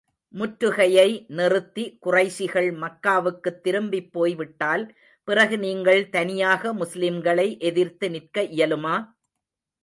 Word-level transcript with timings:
முற்றுகையை 0.33 1.25
நிறுத்தி, 1.27 1.97
குறைஷிகள் 2.05 2.69
மக்காவுக்குத் 2.75 3.61
திரும்பிப் 3.61 4.11
போய் 4.11 4.35
விட்டால், 4.35 4.85
பிறகு 5.27 5.57
நீங்கள் 5.57 6.09
தனியாக 6.09 6.73
முஸ்லிம்களை 6.73 7.59
எதிர்த்து 7.59 8.09
நிற்க 8.09 8.41
இயலுமா? 8.41 8.95